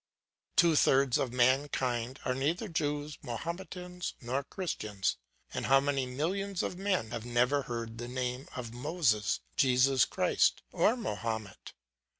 "Two 0.55 0.75
thirds 0.75 1.19
of 1.19 1.31
mankind 1.31 2.19
are 2.25 2.33
neither 2.33 2.67
Jews, 2.67 3.19
Mahometans, 3.21 4.15
nor 4.19 4.43
Christians; 4.43 5.17
and 5.53 5.67
how 5.67 5.79
many 5.79 6.07
millions 6.07 6.63
of 6.63 6.75
men 6.75 7.11
have 7.11 7.23
never 7.23 7.61
heard 7.61 7.99
the 7.99 8.07
name 8.07 8.47
of 8.55 8.73
Moses, 8.73 9.41
Jesus 9.57 10.05
Christ, 10.05 10.63
or 10.71 10.97
Mahomet? 10.97 11.73